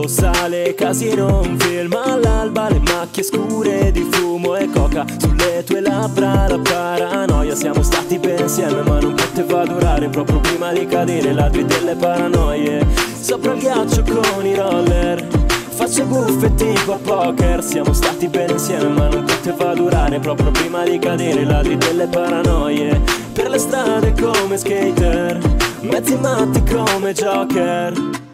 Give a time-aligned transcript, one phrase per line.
[0.09, 6.47] colossale casino Un film all'alba, le macchie scure di fumo e coca Sulle tue labbra
[6.47, 11.63] la paranoia Siamo stati bene insieme ma non poteva durare Proprio prima di cadere ladri
[11.63, 12.85] delle paranoie.
[13.19, 15.27] Sopra il ghiaccio con i roller
[15.69, 20.97] Faccio buffe tipo poker Siamo stati bene insieme ma non poteva durare Proprio prima di
[20.97, 22.99] cadere ladri delle paranoie.
[23.33, 25.39] Per le strade come skater
[25.81, 28.27] Mezzi matti come joker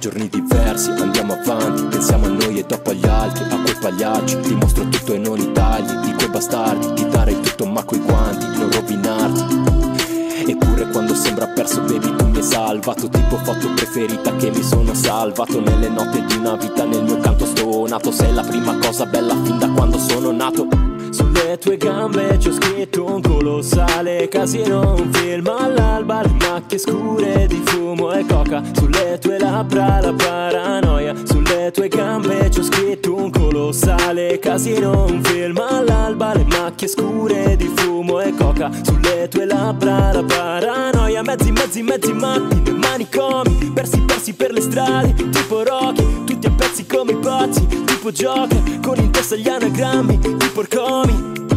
[0.00, 4.40] giorni diversi andiamo avanti Pensiamo a noi e dopo agli altri A quei pagliacci.
[4.40, 8.00] Ti mostro tutto e non i tagli Di quei bastardi Ti darei tutto ma coi
[8.00, 9.68] guanti Non rovinarti.
[10.46, 13.08] Eppure quando sembra perso baby tu mi hai salvato.
[13.08, 15.60] Tipo foto preferita che mi sono salvato.
[15.60, 19.58] Nelle notte di una vita nel mio canto stonato Sei la prima cosa bella fin
[19.58, 20.79] da quando sono nato
[21.60, 27.60] tue gambe ci ho scritto un colossale casino Un film all'alba, le macchie scure di
[27.66, 28.62] fumo e coca.
[28.72, 35.22] Sulle tue labbra la paranoia Sulle tue gambe ci ho scritto un colossale casino Un
[35.22, 38.70] film all'alba, le macchie scure di fumo e coca.
[38.82, 45.12] Sulle tue labbra la paranoia Mezzi, mezzi, mezzi matti manicomi Persi, persi per le strade,
[45.14, 50.18] tipo Rocky Tutti a pezzi come i pazzi, tipo Joker Con in testa gli anagrammi,
[50.18, 51.48] tipo Porcomi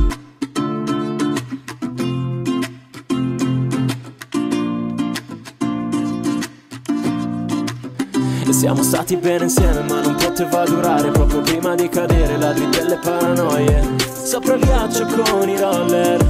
[8.64, 11.12] siamo stati bene insieme ma non poteva durare.
[11.12, 13.84] Proprio prima di cadere ladri delle paranoie.
[14.24, 16.24] Sopra il ghiaccio con i roller.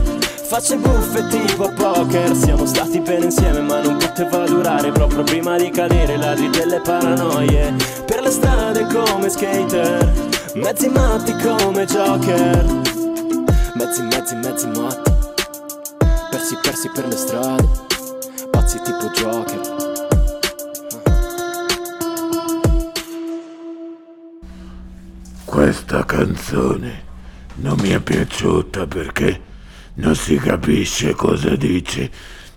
[0.48, 2.36] Facce buffe tipo poker.
[2.36, 4.92] Siamo stati bene insieme ma non poteva durare.
[4.92, 7.72] Proprio prima di cadere ladri delle paranoie.
[8.08, 10.32] Per le strade come skater.
[10.56, 12.66] Mezzi matti come joker.
[13.76, 15.12] Mezzi, mezzi, mezzi matti.
[16.32, 17.70] Persi, persi per le strade.
[18.50, 19.83] Pazzi tipo joker
[25.54, 27.04] Questa canzone
[27.58, 29.40] non mi è piaciuta perché
[29.98, 32.10] non si capisce cosa dice.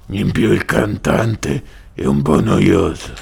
[0.06, 1.62] In più il cantante
[1.92, 3.12] è un po' noioso.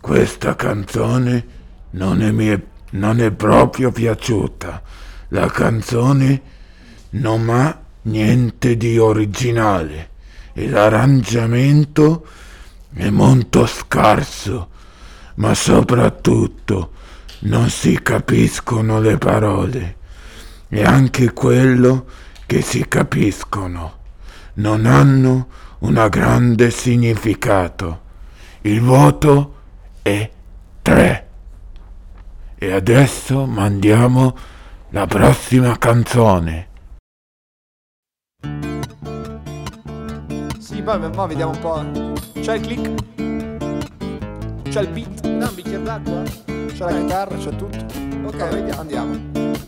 [0.00, 1.46] Questa canzone
[1.90, 4.82] non è, mie- non è proprio piaciuta.
[5.28, 6.42] La canzone
[7.10, 10.10] non ha niente di originale
[10.52, 12.26] e l'arrangiamento
[12.92, 14.68] è molto scarso,
[15.36, 16.98] ma soprattutto
[17.40, 19.96] non si capiscono le parole
[20.68, 22.06] e anche quello
[22.46, 23.98] che si capiscono
[24.54, 25.48] non hanno
[25.80, 28.08] un grande significato.
[28.62, 29.54] Il voto
[30.02, 30.30] è
[30.82, 31.28] 3.
[32.56, 34.36] E adesso mandiamo
[34.90, 36.68] la prossima canzone.
[40.58, 42.40] Sì, poi mo vediamo un po'.
[42.40, 43.08] C'è il click?
[44.68, 45.26] C'è il beat?
[45.26, 46.58] No, un bicchiere d'acqua?
[46.72, 47.36] C'è la chitarra?
[47.36, 47.78] C'è tutto?
[48.26, 48.80] Ok, vediamo.
[48.80, 49.58] Andiamo.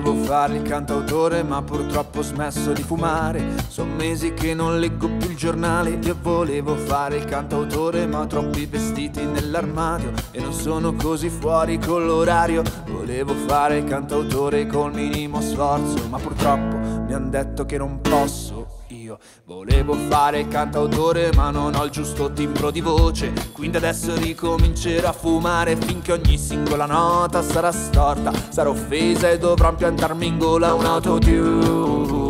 [0.00, 5.08] Volevo fare il cantautore ma purtroppo ho smesso di fumare Sono mesi che non leggo
[5.08, 10.54] più il giornale Io volevo fare il cantautore ma ho troppi vestiti nell'armadio E non
[10.54, 17.12] sono così fuori con l'orario Volevo fare il cantautore col minimo sforzo Ma purtroppo mi
[17.12, 18.79] hanno detto che non posso
[19.10, 19.18] io.
[19.44, 23.32] Volevo fare il cantautore ma non ho il giusto timbro di voce.
[23.52, 28.32] Quindi adesso ricomincerò a fumare finché ogni singola nota sarà storta.
[28.50, 32.29] Sarò offesa e dovrò impiantarmi in gola un autotune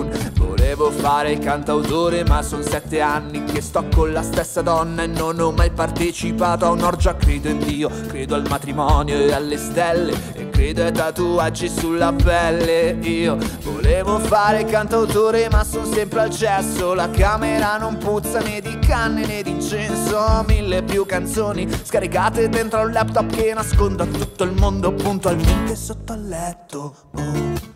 [0.90, 5.06] Volevo fare il cantautore ma sono sette anni che sto con la stessa donna E
[5.06, 7.14] non ho mai partecipato a un'orgia.
[7.14, 12.98] Credo in Dio, credo al matrimonio e alle stelle E credo ai tatuaggi sulla pelle.
[13.02, 16.92] Io volevo fare il cantautore ma sono sempre al cesso.
[16.92, 20.44] La camera non puzza né di canne né di incenso.
[20.48, 26.12] Mille più canzoni scaricate dentro un laptop Che nascondo a tutto il mondo puntualmente sotto
[26.12, 26.94] al letto.
[27.14, 27.69] Oh.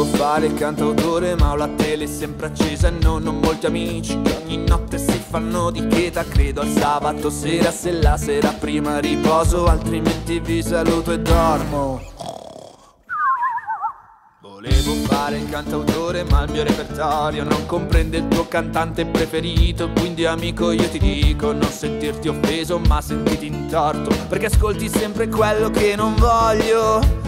[0.00, 4.18] Volevo fare il cantautore ma ho la tele sempre accesa e non ho molti amici.
[4.22, 8.98] Che ogni notte si fanno di cheta Credo al sabato sera se la sera prima
[8.98, 12.00] riposo altrimenti vi saluto e dormo.
[14.40, 20.24] Volevo fare il cantautore ma il mio repertorio non comprende il tuo cantante preferito Quindi
[20.24, 25.70] amico io ti dico non sentirti offeso ma sentiti in torto Perché ascolti sempre quello
[25.70, 27.19] che non voglio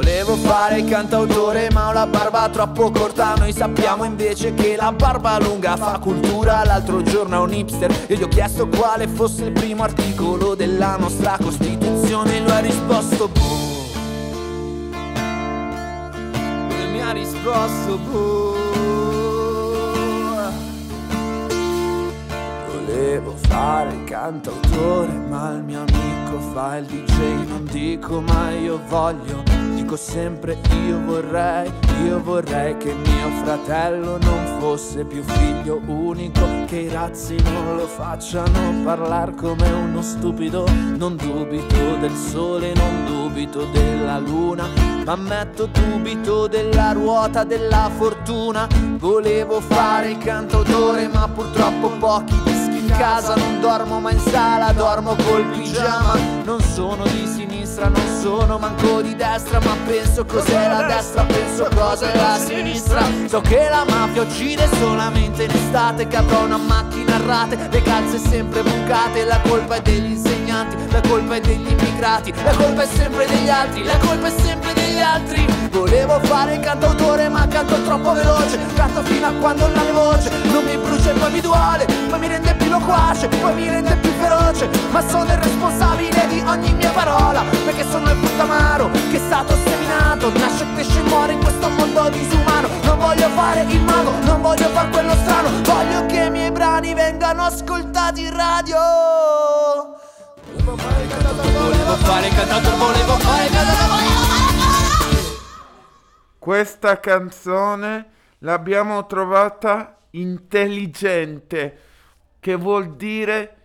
[0.00, 3.34] Volevo fare il cantautore ma ho la barba troppo corta.
[3.34, 6.64] Noi sappiamo invece che la barba lunga fa cultura.
[6.64, 10.96] L'altro giorno a un hipster e gli ho chiesto quale fosse il primo articolo della
[10.96, 12.34] nostra Costituzione.
[12.34, 13.68] E lui ha risposto boh.
[16.70, 18.56] E mi ha risposto boh.
[22.72, 28.80] Volevo fare il cantautore ma il mio amico fa il DJ Non dico mai io
[28.88, 30.56] voglio Dico sempre
[30.86, 31.68] io vorrei,
[32.04, 37.88] io vorrei che mio fratello non fosse più figlio unico Che i razzi non lo
[37.88, 40.64] facciano parlare come uno stupido.
[40.96, 44.68] Non dubito del sole, non dubito della luna
[45.04, 48.68] Ma metto dubito della ruota della fortuna.
[48.96, 53.34] Volevo fare il cantautore ma purtroppo pochi dischi in casa.
[53.34, 56.14] Non dormo mai in sala, dormo col pigiama.
[56.44, 61.68] Non sono di sinistra, non sono manco di destra Ma penso cos'è la destra, penso
[61.74, 63.02] cos'è la sinistra.
[63.26, 67.82] So che la mafia uccide solamente in estate Che avrò una macchina a rate, le
[67.82, 72.82] calze sempre bucate La colpa è degli insegnanti, la colpa è degli immigrati La colpa
[72.82, 75.60] è sempre degli altri, la colpa è sempre degli altri.
[75.70, 80.30] Volevo fare il cantautore ma canto troppo veloce Canto fino a quando non ho voce
[80.50, 83.94] Non mi brucia e poi mi duole Poi mi rende più loquace, poi mi rende
[83.96, 88.90] più feroce Ma sono il responsabile di ogni mia parola Perché sono il frutto amaro
[88.90, 92.68] che è stato seminato Nasce, cresce e muore in questo mondo disumano.
[92.82, 95.48] Non voglio fare il mago, non voglio fare quello strano.
[95.62, 98.78] Voglio che i miei brani vengano ascoltati in radio.
[100.52, 103.48] Volevo fare il cantautore, volevo fare il cantautore, volevo fare
[106.38, 108.06] Questa canzone
[108.38, 111.78] l'abbiamo trovata intelligente,
[112.40, 113.59] che vuol dire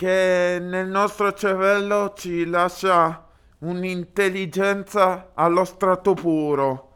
[0.00, 6.94] che nel nostro cervello ci lascia un'intelligenza allo strato puro.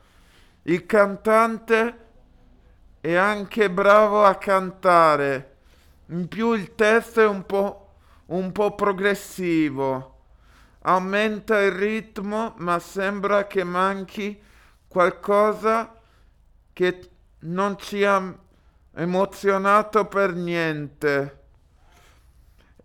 [0.63, 1.99] Il cantante
[3.03, 5.57] è anche bravo a cantare,
[6.07, 7.97] in più il testo è un po',
[8.29, 10.21] un po' progressivo,
[10.81, 14.41] aumenta il ritmo ma sembra che manchi
[14.89, 15.95] qualcosa
[16.73, 18.35] che non ci ha
[18.95, 21.44] emozionato per niente.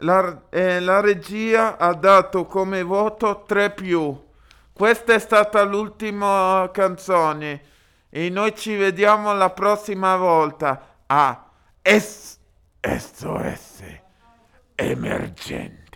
[0.01, 4.27] La, eh, la regia ha dato come voto 3 più.
[4.71, 7.61] Questa è stata l'ultima canzone
[8.09, 11.49] e noi ci vediamo la prossima volta a
[11.81, 12.37] S-
[12.81, 13.83] SOS
[14.75, 15.88] Emergenza.